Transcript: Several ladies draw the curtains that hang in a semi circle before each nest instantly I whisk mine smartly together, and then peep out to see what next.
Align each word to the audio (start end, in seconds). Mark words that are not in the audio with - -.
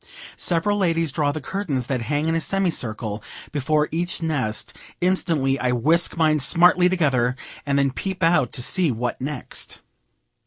Several 0.37 0.79
ladies 0.79 1.11
draw 1.11 1.31
the 1.31 1.39
curtains 1.39 1.85
that 1.85 2.01
hang 2.01 2.27
in 2.27 2.33
a 2.33 2.41
semi 2.41 2.71
circle 2.71 3.21
before 3.51 3.87
each 3.91 4.19
nest 4.23 4.75
instantly 4.99 5.59
I 5.59 5.73
whisk 5.73 6.17
mine 6.17 6.39
smartly 6.39 6.89
together, 6.89 7.35
and 7.67 7.77
then 7.77 7.91
peep 7.91 8.23
out 8.23 8.51
to 8.53 8.63
see 8.63 8.89
what 8.91 9.21
next. 9.21 9.79